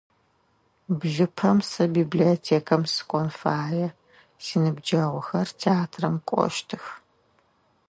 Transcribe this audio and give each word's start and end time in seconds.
Блыпэм 0.99 1.57
сэ 1.69 1.83
библиотекам 1.97 2.83
сыкӏон 2.93 3.27
фае, 3.39 3.87
синыбджэгъухэр 4.43 5.47
театрам 5.61 6.15
кӏощтых. 6.29 6.83